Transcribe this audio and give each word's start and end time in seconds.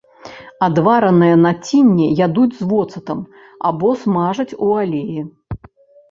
Адваранае 0.67 1.33
націнне 1.47 2.07
ядуць 2.27 2.53
з 2.61 2.69
воцатам, 2.71 3.19
або 3.71 3.89
смажаць 4.05 4.47
у 4.69 4.71
алеі. 4.85 5.19